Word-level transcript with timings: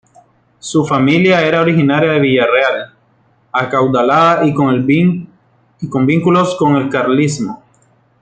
Su 0.57 0.83
familia 0.83 1.43
era 1.45 1.61
originaria 1.61 2.13
de 2.13 2.19
Villarreal, 2.21 2.95
acaudalada 3.51 4.43
y 4.47 4.51
con 4.55 4.87
vínculos 6.07 6.55
con 6.57 6.75
el 6.77 6.89
carlismo. 6.89 7.63